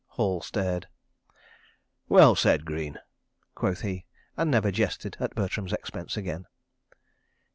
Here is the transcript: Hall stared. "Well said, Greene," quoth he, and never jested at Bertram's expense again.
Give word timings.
Hall 0.17 0.41
stared. 0.41 0.87
"Well 2.09 2.33
said, 2.33 2.65
Greene," 2.65 2.97
quoth 3.53 3.81
he, 3.81 4.07
and 4.35 4.49
never 4.49 4.71
jested 4.71 5.15
at 5.19 5.35
Bertram's 5.35 5.73
expense 5.73 6.17
again. 6.17 6.47